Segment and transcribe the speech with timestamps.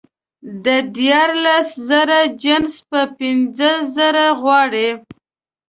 [0.65, 4.89] د دیارلس زره جنس په پینځه زره غواړي